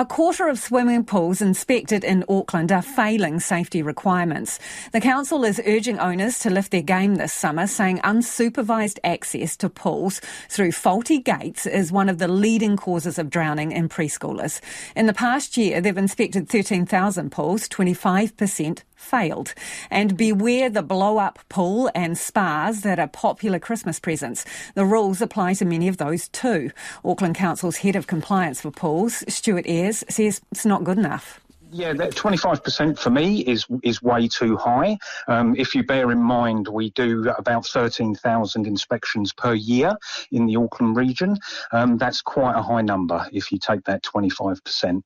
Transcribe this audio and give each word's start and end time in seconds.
A 0.00 0.06
quarter 0.06 0.48
of 0.48 0.58
swimming 0.58 1.04
pools 1.04 1.42
inspected 1.42 2.04
in 2.04 2.24
Auckland 2.26 2.72
are 2.72 2.80
failing 2.80 3.38
safety 3.38 3.82
requirements. 3.82 4.58
The 4.92 5.00
council 5.02 5.44
is 5.44 5.60
urging 5.66 5.98
owners 5.98 6.38
to 6.38 6.48
lift 6.48 6.70
their 6.70 6.80
game 6.80 7.16
this 7.16 7.34
summer, 7.34 7.66
saying 7.66 7.98
unsupervised 7.98 8.98
access 9.04 9.58
to 9.58 9.68
pools 9.68 10.22
through 10.48 10.72
faulty 10.72 11.18
gates 11.18 11.66
is 11.66 11.92
one 11.92 12.08
of 12.08 12.16
the 12.16 12.28
leading 12.28 12.78
causes 12.78 13.18
of 13.18 13.28
drowning 13.28 13.72
in 13.72 13.90
preschoolers. 13.90 14.62
In 14.96 15.04
the 15.04 15.12
past 15.12 15.58
year, 15.58 15.82
they've 15.82 15.94
inspected 15.94 16.48
13,000 16.48 17.30
pools, 17.30 17.68
25% 17.68 18.84
failed. 19.00 19.54
And 19.90 20.16
beware 20.16 20.70
the 20.70 20.82
blow 20.82 21.18
up 21.18 21.38
pool 21.48 21.90
and 21.94 22.16
spas 22.16 22.82
that 22.82 22.98
are 22.98 23.08
popular 23.08 23.58
Christmas 23.58 23.98
presents. 23.98 24.44
The 24.74 24.84
rules 24.84 25.20
apply 25.20 25.54
to 25.54 25.64
many 25.64 25.88
of 25.88 25.96
those 25.96 26.28
too. 26.28 26.70
Auckland 27.04 27.34
Council's 27.34 27.78
head 27.78 27.96
of 27.96 28.06
compliance 28.06 28.60
for 28.60 28.70
pools, 28.70 29.24
Stuart 29.26 29.64
Airs, 29.66 30.04
says 30.08 30.40
it's 30.52 30.66
not 30.66 30.84
good 30.84 30.98
enough. 30.98 31.40
Yeah, 31.72 31.92
that 31.92 32.16
25% 32.16 32.98
for 32.98 33.10
me 33.10 33.42
is 33.42 33.64
is 33.84 34.02
way 34.02 34.26
too 34.26 34.56
high. 34.56 34.98
Um, 35.28 35.54
if 35.56 35.72
you 35.72 35.84
bear 35.84 36.10
in 36.10 36.18
mind, 36.20 36.66
we 36.66 36.90
do 36.90 37.28
about 37.38 37.64
13,000 37.64 38.66
inspections 38.66 39.32
per 39.32 39.54
year 39.54 39.94
in 40.32 40.46
the 40.46 40.56
Auckland 40.56 40.96
region. 40.96 41.36
Um, 41.70 41.96
that's 41.96 42.22
quite 42.22 42.56
a 42.56 42.62
high 42.62 42.82
number 42.82 43.24
if 43.32 43.52
you 43.52 43.58
take 43.58 43.84
that 43.84 44.02
25%. 44.02 45.02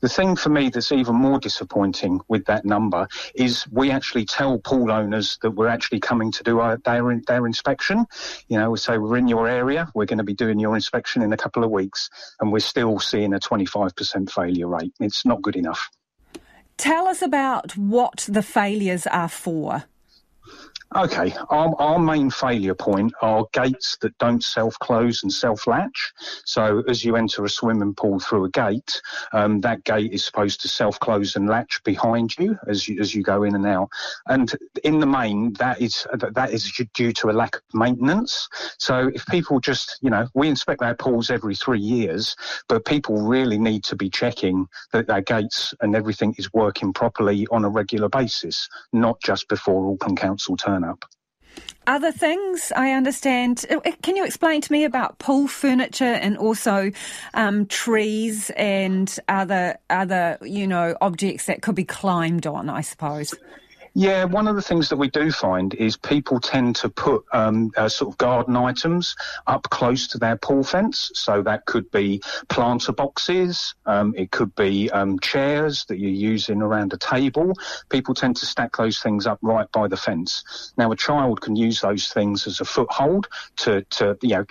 The 0.00 0.08
thing 0.08 0.36
for 0.36 0.48
me 0.48 0.70
that's 0.70 0.90
even 0.90 1.16
more 1.16 1.38
disappointing 1.38 2.22
with 2.28 2.46
that 2.46 2.64
number 2.64 3.06
is 3.34 3.66
we 3.70 3.90
actually 3.90 4.24
tell 4.24 4.58
pool 4.58 4.90
owners 4.90 5.38
that 5.42 5.50
we're 5.50 5.68
actually 5.68 6.00
coming 6.00 6.32
to 6.32 6.42
do 6.42 6.60
our, 6.60 6.78
their, 6.78 7.20
their 7.26 7.46
inspection. 7.46 8.06
You 8.48 8.58
know, 8.58 8.70
we 8.70 8.78
say 8.78 8.96
we're 8.96 9.18
in 9.18 9.28
your 9.28 9.48
area, 9.48 9.90
we're 9.94 10.06
going 10.06 10.16
to 10.16 10.24
be 10.24 10.34
doing 10.34 10.60
your 10.60 10.76
inspection 10.76 11.20
in 11.20 11.34
a 11.34 11.36
couple 11.36 11.62
of 11.62 11.70
weeks, 11.70 12.08
and 12.40 12.50
we're 12.50 12.60
still 12.60 12.98
seeing 13.00 13.34
a 13.34 13.38
25% 13.38 14.30
failure 14.30 14.68
rate. 14.68 14.94
It's 14.98 15.26
not 15.26 15.42
good 15.42 15.56
enough. 15.56 15.90
Tell 16.76 17.08
us 17.08 17.22
about 17.22 17.76
what 17.76 18.26
the 18.28 18.42
failures 18.42 19.06
are 19.06 19.28
for. 19.28 19.84
Okay, 20.96 21.34
our, 21.50 21.74
our 21.78 21.98
main 21.98 22.30
failure 22.30 22.74
point 22.74 23.12
are 23.20 23.46
gates 23.52 23.98
that 24.00 24.16
don't 24.16 24.42
self-close 24.42 25.24
and 25.24 25.30
self-latch. 25.30 26.14
So 26.46 26.82
as 26.88 27.04
you 27.04 27.16
enter 27.16 27.44
a 27.44 27.50
swimming 27.50 27.92
pool 27.92 28.18
through 28.18 28.46
a 28.46 28.48
gate, 28.48 29.02
um, 29.34 29.60
that 29.60 29.84
gate 29.84 30.14
is 30.14 30.24
supposed 30.24 30.62
to 30.62 30.68
self-close 30.68 31.36
and 31.36 31.50
latch 31.50 31.84
behind 31.84 32.38
you 32.38 32.58
as 32.66 32.88
you, 32.88 32.98
as 32.98 33.14
you 33.14 33.22
go 33.22 33.42
in 33.42 33.54
and 33.54 33.66
out. 33.66 33.90
And 34.26 34.50
in 34.84 34.98
the 34.98 35.06
main, 35.06 35.52
that 35.54 35.82
is 35.82 36.06
that 36.14 36.50
is 36.50 36.72
due 36.94 37.12
to 37.12 37.28
a 37.28 37.32
lack 37.32 37.56
of 37.56 37.62
maintenance. 37.74 38.48
So 38.78 39.10
if 39.14 39.26
people 39.26 39.60
just, 39.60 39.98
you 40.00 40.08
know, 40.08 40.26
we 40.32 40.48
inspect 40.48 40.80
our 40.80 40.94
pools 40.94 41.30
every 41.30 41.56
three 41.56 41.78
years, 41.78 42.34
but 42.70 42.86
people 42.86 43.20
really 43.20 43.58
need 43.58 43.84
to 43.84 43.96
be 43.96 44.08
checking 44.08 44.66
that 44.94 45.08
their 45.08 45.20
gates 45.20 45.74
and 45.82 45.94
everything 45.94 46.34
is 46.38 46.50
working 46.54 46.94
properly 46.94 47.46
on 47.50 47.66
a 47.66 47.68
regular 47.68 48.08
basis, 48.08 48.66
not 48.94 49.20
just 49.20 49.46
before 49.48 49.92
Auckland 49.92 50.16
Council 50.16 50.56
turn 50.56 50.85
up. 50.86 51.04
Other 51.86 52.10
things 52.10 52.72
I 52.74 52.90
understand. 52.90 53.64
Uh, 53.70 53.76
uh, 53.84 53.92
can 54.02 54.16
you 54.16 54.24
explain 54.24 54.60
to 54.60 54.72
me 54.72 54.84
about 54.84 55.18
pool 55.18 55.46
furniture 55.46 56.04
and 56.04 56.36
also 56.36 56.90
um, 57.34 57.66
trees 57.66 58.50
and 58.56 59.16
other 59.28 59.78
other 59.88 60.38
you 60.42 60.66
know 60.66 60.96
objects 61.00 61.46
that 61.46 61.62
could 61.62 61.76
be 61.76 61.84
climbed 61.84 62.46
on? 62.46 62.68
I 62.68 62.80
suppose. 62.80 63.34
Yeah, 63.98 64.24
one 64.24 64.46
of 64.46 64.56
the 64.56 64.62
things 64.62 64.90
that 64.90 64.98
we 64.98 65.08
do 65.08 65.32
find 65.32 65.72
is 65.72 65.96
people 65.96 66.38
tend 66.38 66.76
to 66.76 66.90
put 66.90 67.24
um, 67.32 67.72
uh, 67.78 67.88
sort 67.88 68.12
of 68.12 68.18
garden 68.18 68.54
items 68.54 69.16
up 69.46 69.62
close 69.70 70.06
to 70.08 70.18
their 70.18 70.36
pool 70.36 70.62
fence. 70.62 71.10
So 71.14 71.40
that 71.44 71.64
could 71.64 71.90
be 71.90 72.20
planter 72.50 72.92
boxes, 72.92 73.74
um, 73.86 74.12
it 74.14 74.30
could 74.32 74.54
be 74.54 74.90
um, 74.90 75.18
chairs 75.20 75.86
that 75.86 75.98
you're 75.98 76.10
using 76.10 76.60
around 76.60 76.92
a 76.92 76.98
table. 76.98 77.54
People 77.88 78.12
tend 78.12 78.36
to 78.36 78.44
stack 78.44 78.76
those 78.76 78.98
things 78.98 79.26
up 79.26 79.38
right 79.40 79.72
by 79.72 79.88
the 79.88 79.96
fence. 79.96 80.74
Now, 80.76 80.92
a 80.92 80.96
child 80.96 81.40
can 81.40 81.56
use 81.56 81.80
those 81.80 82.08
things 82.08 82.46
as 82.46 82.60
a 82.60 82.66
foothold 82.66 83.28
to, 83.60 83.80
to 83.92 84.18
you 84.20 84.28
know, 84.28 84.44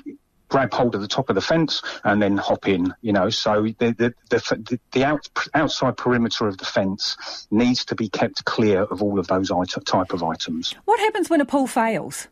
grab 0.55 0.73
hold 0.73 0.95
of 0.95 1.01
the 1.01 1.07
top 1.07 1.27
of 1.27 1.35
the 1.35 1.41
fence 1.41 1.81
and 2.05 2.21
then 2.21 2.37
hop 2.37 2.65
in. 2.65 2.93
You 3.01 3.11
know, 3.11 3.29
so 3.29 3.63
the 3.63 3.91
the 3.91 4.13
the, 4.29 4.79
the 4.93 5.03
out, 5.03 5.27
outside 5.53 5.97
perimeter 5.97 6.47
of 6.47 6.57
the 6.57 6.63
fence 6.63 7.17
needs 7.51 7.83
to 7.83 7.95
be 7.95 8.07
kept 8.07 8.45
clear 8.45 8.83
of 8.83 9.03
all 9.03 9.19
of 9.19 9.27
those 9.27 9.49
type 9.49 10.13
of 10.13 10.23
items. 10.23 10.73
What 10.85 11.01
happens 11.01 11.29
when 11.29 11.41
a 11.41 11.45
pool 11.45 11.67
fails? 11.67 12.29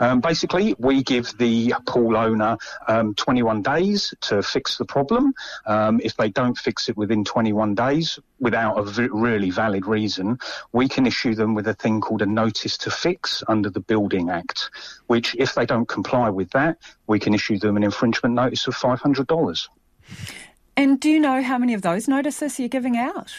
Um, 0.00 0.20
basically, 0.20 0.74
we 0.78 1.02
give 1.02 1.36
the 1.38 1.74
pool 1.86 2.16
owner 2.16 2.56
um, 2.86 3.14
21 3.14 3.62
days 3.62 4.14
to 4.22 4.42
fix 4.42 4.78
the 4.78 4.84
problem. 4.84 5.34
Um, 5.66 6.00
if 6.02 6.16
they 6.16 6.30
don't 6.30 6.56
fix 6.56 6.88
it 6.88 6.96
within 6.96 7.24
21 7.24 7.74
days, 7.74 8.18
without 8.38 8.78
a 8.78 8.84
v- 8.84 9.08
really 9.10 9.50
valid 9.50 9.86
reason, 9.86 10.38
we 10.72 10.88
can 10.88 11.06
issue 11.06 11.34
them 11.34 11.54
with 11.54 11.66
a 11.66 11.74
thing 11.74 12.00
called 12.00 12.22
a 12.22 12.26
notice 12.26 12.78
to 12.78 12.90
fix 12.90 13.42
under 13.48 13.70
the 13.70 13.80
Building 13.80 14.30
Act, 14.30 14.70
which, 15.06 15.34
if 15.38 15.54
they 15.54 15.66
don't 15.66 15.88
comply 15.88 16.30
with 16.30 16.50
that, 16.50 16.78
we 17.06 17.18
can 17.18 17.34
issue 17.34 17.58
them 17.58 17.76
an 17.76 17.82
infringement 17.82 18.34
notice 18.34 18.66
of 18.66 18.76
$500. 18.76 19.68
And 20.76 21.00
do 21.00 21.10
you 21.10 21.18
know 21.18 21.42
how 21.42 21.58
many 21.58 21.74
of 21.74 21.82
those 21.82 22.06
notices 22.06 22.60
you're 22.60 22.68
giving 22.68 22.96
out? 22.96 23.34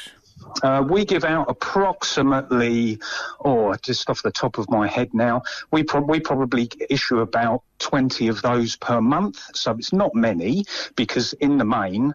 Uh, 0.64 0.86
we 0.88 1.06
give 1.06 1.24
out 1.24 1.50
approximately, 1.50 3.00
oh, 3.44 3.74
just 3.82 4.10
off 4.10 4.22
the 4.22 4.32
top 4.32 4.58
of 4.58 4.70
my 4.70 4.88
head 4.88 5.14
now, 5.14 5.42
we, 5.72 5.84
pro- 5.84 6.02
we 6.02 6.20
probably 6.20 6.70
issue 6.90 7.20
about 7.20 7.64
20 7.80 8.28
of 8.28 8.42
those 8.42 8.76
per 8.76 9.02
month. 9.02 9.42
So 9.56 9.72
it's 9.72 9.94
not 9.94 10.16
many 10.16 10.66
because 10.96 11.34
in 11.34 11.58
the 11.58 11.66
main, 11.66 12.14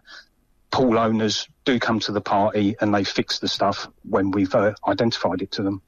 pool 0.71 0.99
owners 0.99 1.47
do 1.63 1.79
come 1.79 1.99
to 2.01 2.11
the 2.11 2.21
party 2.21 2.75
and 2.81 2.93
they 2.93 3.03
fix 3.03 3.39
the 3.39 3.47
stuff 3.47 3.87
when 4.09 4.31
we've 4.31 4.53
uh, 4.53 4.73
identified 4.87 5.41
it 5.41 5.51
to 5.51 5.63
them. 5.63 5.81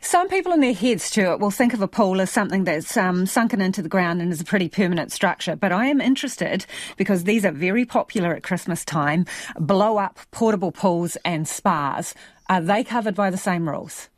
Some 0.00 0.28
people 0.28 0.52
in 0.52 0.60
their 0.60 0.72
heads, 0.72 1.02
Stuart, 1.02 1.40
will 1.40 1.50
think 1.50 1.74
of 1.74 1.82
a 1.82 1.88
pool 1.88 2.20
as 2.20 2.30
something 2.30 2.64
that's 2.64 2.96
um, 2.96 3.26
sunken 3.26 3.60
into 3.60 3.82
the 3.82 3.88
ground 3.88 4.22
and 4.22 4.32
is 4.32 4.40
a 4.40 4.44
pretty 4.44 4.68
permanent 4.68 5.10
structure. 5.10 5.56
But 5.56 5.72
I 5.72 5.86
am 5.86 6.00
interested 6.00 6.64
because 6.96 7.24
these 7.24 7.44
are 7.44 7.50
very 7.50 7.84
popular 7.84 8.32
at 8.32 8.42
Christmas 8.44 8.84
time 8.84 9.26
blow 9.58 9.98
up 9.98 10.18
portable 10.30 10.72
pools 10.72 11.16
and 11.24 11.48
spas. 11.48 12.14
Are 12.48 12.60
they 12.60 12.84
covered 12.84 13.16
by 13.16 13.30
the 13.30 13.36
same 13.36 13.68
rules? 13.68 14.08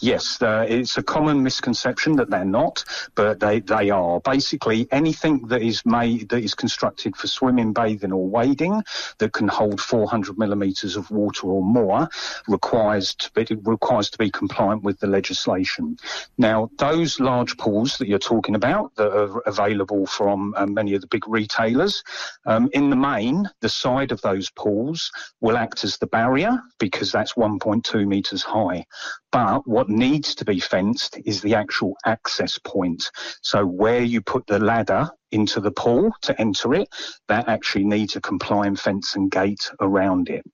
Yes, 0.00 0.40
uh, 0.42 0.66
it's 0.68 0.96
a 0.96 1.02
common 1.02 1.42
misconception 1.42 2.16
that 2.16 2.30
they're 2.30 2.44
not, 2.44 2.84
but 3.14 3.40
they, 3.40 3.60
they 3.60 3.90
are. 3.90 4.20
Basically, 4.20 4.86
anything 4.90 5.46
that 5.48 5.62
is 5.62 5.84
made 5.84 6.28
that 6.30 6.42
is 6.42 6.54
constructed 6.54 7.16
for 7.16 7.26
swimming, 7.26 7.72
bathing, 7.72 8.12
or 8.12 8.26
wading 8.26 8.82
that 9.18 9.32
can 9.32 9.48
hold 9.48 9.80
400 9.80 10.38
millimeters 10.38 10.96
of 10.96 11.10
water 11.10 11.46
or 11.46 11.62
more 11.62 12.08
requires 12.46 13.14
to 13.14 13.30
be 13.32 13.46
requires 13.62 14.10
to 14.10 14.18
be 14.18 14.30
compliant 14.30 14.82
with 14.82 15.00
the 15.00 15.06
legislation. 15.06 15.96
Now, 16.36 16.70
those 16.78 17.20
large 17.20 17.56
pools 17.56 17.98
that 17.98 18.08
you're 18.08 18.18
talking 18.18 18.54
about 18.54 18.94
that 18.96 19.12
are 19.12 19.40
available 19.40 20.06
from 20.06 20.54
um, 20.56 20.74
many 20.74 20.94
of 20.94 21.00
the 21.00 21.06
big 21.06 21.26
retailers, 21.28 22.02
um, 22.46 22.68
in 22.72 22.90
the 22.90 22.96
main, 22.96 23.48
the 23.60 23.68
side 23.68 24.12
of 24.12 24.20
those 24.22 24.50
pools 24.50 25.10
will 25.40 25.56
act 25.56 25.84
as 25.84 25.98
the 25.98 26.06
barrier 26.06 26.60
because 26.78 27.12
that's 27.12 27.34
1.2 27.34 28.06
meters 28.06 28.42
high. 28.42 28.84
But 29.30 29.68
what 29.68 29.88
needs 29.88 30.34
to 30.36 30.44
be 30.44 30.58
fenced 30.58 31.18
is 31.24 31.42
the 31.42 31.54
actual 31.54 31.96
access 32.06 32.58
point. 32.58 33.10
So 33.42 33.66
where 33.66 34.02
you 34.02 34.22
put 34.22 34.46
the 34.46 34.58
ladder 34.58 35.10
into 35.32 35.60
the 35.60 35.70
pool 35.70 36.12
to 36.22 36.40
enter 36.40 36.74
it, 36.74 36.88
that 37.28 37.48
actually 37.48 37.84
needs 37.84 38.16
a 38.16 38.20
compliant 38.20 38.78
fence 38.78 39.16
and 39.16 39.30
gate 39.30 39.70
around 39.80 40.30
it. 40.30 40.44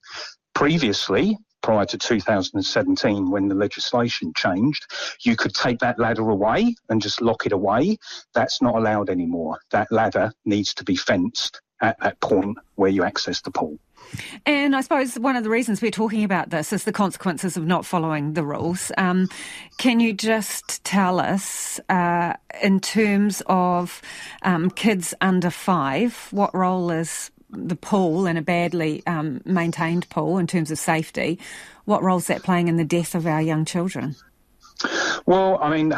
Previously, 0.54 1.38
prior 1.62 1.86
to 1.86 1.96
2017 1.96 3.30
when 3.30 3.48
the 3.48 3.54
legislation 3.54 4.32
changed, 4.36 4.86
you 5.22 5.34
could 5.34 5.54
take 5.54 5.78
that 5.78 5.98
ladder 5.98 6.28
away 6.28 6.74
and 6.90 7.00
just 7.00 7.22
lock 7.22 7.46
it 7.46 7.52
away. 7.52 7.96
That's 8.34 8.60
not 8.60 8.74
allowed 8.74 9.08
anymore. 9.08 9.58
That 9.70 9.90
ladder 9.90 10.30
needs 10.44 10.74
to 10.74 10.84
be 10.84 10.96
fenced 10.96 11.62
at 11.80 11.98
that 12.00 12.20
point 12.20 12.58
where 12.74 12.90
you 12.90 13.02
access 13.02 13.40
the 13.40 13.50
pool. 13.50 13.78
And 14.46 14.76
I 14.76 14.80
suppose 14.80 15.18
one 15.18 15.36
of 15.36 15.44
the 15.44 15.50
reasons 15.50 15.80
we're 15.82 15.90
talking 15.90 16.24
about 16.24 16.50
this 16.50 16.72
is 16.72 16.84
the 16.84 16.92
consequences 16.92 17.56
of 17.56 17.66
not 17.66 17.86
following 17.86 18.34
the 18.34 18.44
rules. 18.44 18.92
Um, 18.98 19.28
can 19.78 20.00
you 20.00 20.12
just 20.12 20.84
tell 20.84 21.20
us, 21.20 21.80
uh, 21.88 22.34
in 22.62 22.80
terms 22.80 23.42
of 23.46 24.02
um, 24.42 24.70
kids 24.70 25.14
under 25.20 25.50
five, 25.50 26.28
what 26.30 26.54
role 26.54 26.90
is 26.90 27.30
the 27.50 27.76
pool 27.76 28.26
in 28.26 28.36
a 28.36 28.42
badly 28.42 29.02
um, 29.06 29.40
maintained 29.44 30.08
pool 30.10 30.38
in 30.38 30.46
terms 30.46 30.70
of 30.70 30.78
safety? 30.78 31.38
What 31.84 32.02
role 32.02 32.18
is 32.18 32.26
that 32.26 32.42
playing 32.42 32.68
in 32.68 32.76
the 32.76 32.84
death 32.84 33.14
of 33.14 33.26
our 33.26 33.42
young 33.42 33.64
children? 33.64 34.16
Well, 35.26 35.58
I 35.62 35.70
mean, 35.70 35.94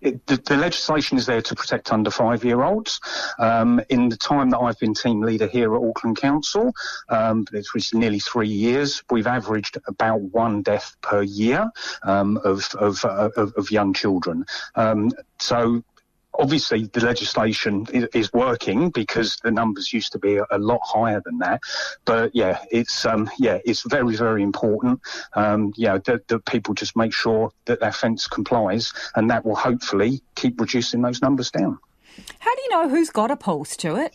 it, 0.00 0.26
the, 0.26 0.36
the, 0.36 0.56
legislation 0.56 1.18
is 1.18 1.26
there 1.26 1.42
to 1.42 1.54
protect 1.54 1.92
under 1.92 2.10
five 2.10 2.44
year 2.44 2.62
olds. 2.62 3.00
Um, 3.38 3.80
in 3.88 4.08
the 4.08 4.16
time 4.16 4.50
that 4.50 4.58
I've 4.58 4.78
been 4.78 4.94
team 4.94 5.20
leader 5.20 5.46
here 5.46 5.74
at 5.74 5.82
Auckland 5.82 6.16
Council, 6.16 6.72
um, 7.08 7.46
it's 7.52 7.94
nearly 7.94 8.18
three 8.18 8.48
years, 8.48 9.02
we've 9.10 9.26
averaged 9.26 9.78
about 9.86 10.20
one 10.20 10.62
death 10.62 10.96
per 11.02 11.22
year 11.22 11.70
um, 12.02 12.38
of, 12.44 12.68
of, 12.74 13.04
uh, 13.04 13.30
of, 13.36 13.52
of, 13.56 13.70
young 13.70 13.92
children. 13.92 14.44
Um, 14.74 15.12
so 15.38 15.82
obviously 16.38 16.86
the 16.86 17.04
legislation 17.04 17.86
is, 17.92 18.30
working 18.32 18.90
because 18.90 19.38
the 19.42 19.50
numbers 19.50 19.92
used 19.92 20.12
to 20.12 20.18
be 20.18 20.36
a, 20.36 20.46
a, 20.50 20.58
lot 20.58 20.80
higher 20.84 21.20
than 21.24 21.38
that. 21.38 21.60
But 22.04 22.30
yeah, 22.34 22.60
it's 22.70 23.04
um, 23.04 23.28
yeah, 23.38 23.58
it's 23.64 23.82
very 23.82 24.14
very 24.16 24.42
important. 24.42 25.00
Um, 25.34 25.72
yeah, 25.76 25.98
that, 26.04 26.28
that 26.28 26.44
people 26.46 26.74
just 26.74 26.96
make 26.96 27.12
sure 27.12 27.50
that 27.64 27.80
their 27.80 27.92
fence 27.92 28.28
complies, 28.28 28.92
and 29.16 29.30
that 29.30 29.44
will 29.44 29.56
hopefully 29.56 30.22
keep 30.36 30.60
reducing 30.60 31.02
those 31.02 31.20
numbers 31.20 31.50
down. 31.50 31.78
How 32.38 32.54
do 32.54 32.62
you 32.62 32.70
know 32.70 32.88
who's 32.88 33.10
got 33.10 33.30
a 33.30 33.36
pulse 33.36 33.76
to 33.78 33.96
it? 33.96 34.14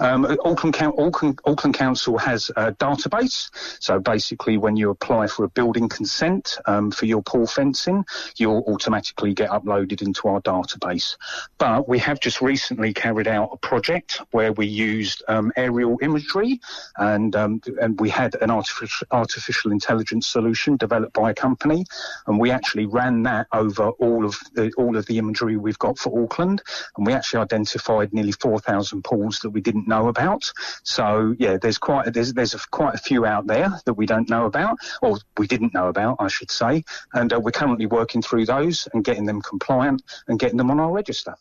Um, 0.00 0.24
Auckland, 0.44 0.76
Auckland, 0.76 1.40
Auckland, 1.44 1.74
Council 1.74 2.18
has 2.18 2.50
a 2.56 2.72
database. 2.72 3.50
So 3.80 4.00
basically, 4.00 4.58
when 4.58 4.76
you 4.76 4.90
apply 4.90 5.26
for 5.28 5.44
a 5.44 5.48
building 5.48 5.88
consent 5.88 6.58
um, 6.66 6.90
for 6.90 7.06
your 7.06 7.22
pool 7.22 7.46
fencing, 7.46 8.04
you'll 8.36 8.64
automatically 8.66 9.34
get 9.34 9.50
uploaded 9.50 10.02
into 10.02 10.28
our 10.28 10.40
database. 10.40 11.16
But 11.58 11.88
we 11.88 11.98
have 12.00 12.20
just 12.20 12.40
recently 12.40 12.92
carried 12.92 13.28
out 13.28 13.50
a 13.52 13.56
project 13.58 14.20
where 14.32 14.52
we 14.52 14.66
used 14.66 15.22
um, 15.28 15.52
aerial 15.56 15.98
imagery 16.02 16.60
and 16.96 17.34
um, 17.36 17.60
and 17.80 18.00
we 18.00 18.10
had 18.10 18.34
an 18.40 18.50
artificial, 18.50 19.06
artificial 19.10 19.72
intelligence 19.72 20.26
solution 20.26 20.76
developed 20.76 21.12
by 21.12 21.30
a 21.30 21.34
company, 21.34 21.84
and 22.26 22.38
we 22.38 22.50
actually 22.50 22.86
ran 22.86 23.22
that 23.24 23.46
over 23.52 23.90
all 23.90 24.24
of 24.24 24.36
the, 24.54 24.72
all 24.76 24.96
of 24.96 25.06
the 25.06 25.18
imagery 25.18 25.56
we've 25.56 25.78
got 25.78 25.98
for 25.98 26.22
Auckland, 26.22 26.62
and 26.96 27.06
we 27.06 27.12
actually 27.12 27.40
identified 27.40 28.12
nearly 28.12 28.32
4,000 28.32 29.02
pools 29.14 29.40
that 29.40 29.50
we 29.50 29.60
didn't 29.60 29.88
know 29.88 30.08
about. 30.08 30.52
So 30.82 31.34
yeah, 31.38 31.56
there's 31.56 31.78
quite 31.78 32.12
there's 32.12 32.32
there's 32.32 32.54
a, 32.54 32.58
quite 32.70 32.94
a 32.94 32.98
few 32.98 33.24
out 33.24 33.46
there 33.46 33.70
that 33.86 33.94
we 33.94 34.06
don't 34.06 34.28
know 34.28 34.46
about, 34.46 34.78
or 35.02 35.18
we 35.38 35.46
didn't 35.46 35.74
know 35.74 35.88
about, 35.88 36.16
I 36.18 36.28
should 36.28 36.50
say, 36.50 36.84
and 37.12 37.32
uh, 37.32 37.40
we're 37.40 37.52
currently 37.52 37.86
working 37.86 38.22
through 38.22 38.46
those 38.46 38.88
and 38.92 39.04
getting 39.04 39.26
them 39.26 39.40
compliant 39.40 40.02
and 40.28 40.38
getting 40.38 40.58
them 40.58 40.70
on 40.70 40.80
our 40.80 40.90
register. 40.90 41.34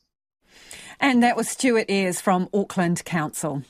And 0.99 1.23
that 1.23 1.35
was 1.35 1.49
Stuart 1.49 1.85
Airs 1.89 2.21
from 2.21 2.47
Auckland 2.53 3.03
Council. 3.03 3.63